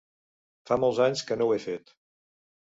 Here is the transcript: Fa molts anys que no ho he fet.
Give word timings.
Fa 0.69 0.77
molts 0.83 1.01
anys 1.09 1.23
que 1.27 1.37
no 1.43 1.49
ho 1.51 1.55
he 1.57 1.61
fet. 1.67 1.95